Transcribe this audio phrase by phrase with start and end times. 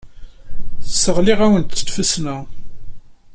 [0.83, 2.37] Sseɣliɣ-awen deg tfesna.